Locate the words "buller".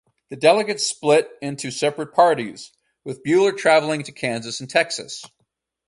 3.23-3.51